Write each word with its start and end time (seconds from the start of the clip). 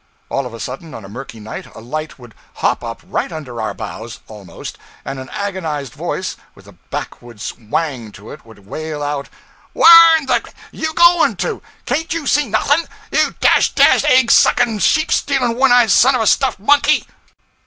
All 0.29 0.47
of 0.47 0.53
a 0.55 0.59
sudden, 0.59 0.95
on 0.95 1.05
a 1.05 1.07
murky 1.07 1.39
night, 1.39 1.67
a 1.75 1.79
light 1.79 2.17
would 2.17 2.33
hop 2.55 2.83
up, 2.83 3.03
right 3.05 3.31
under 3.31 3.61
our 3.61 3.75
bows, 3.75 4.19
almost, 4.27 4.79
and 5.05 5.19
an 5.19 5.29
agonized 5.29 5.93
voice, 5.93 6.35
with 6.55 6.65
the 6.65 6.71
backwoods 6.71 7.51
'whang' 7.51 8.11
to 8.13 8.31
it, 8.31 8.43
would 8.43 8.65
wail 8.65 9.03
out 9.03 9.29
'Whar'n 9.75 10.25
the 10.25 10.51
you 10.71 10.91
goin' 10.95 11.35
to! 11.35 11.61
Cain't 11.85 12.15
you 12.15 12.25
see 12.25 12.47
nothin', 12.47 12.87
you 13.11 13.35
dash 13.41 13.75
dashed 13.75 14.09
aig 14.09 14.31
suckin', 14.31 14.79
sheep 14.79 15.11
stealin', 15.11 15.55
one 15.55 15.71
eyed 15.71 15.91
son 15.91 16.15
of 16.15 16.21
a 16.21 16.25
stuffed 16.25 16.57
monkey!' 16.59 17.05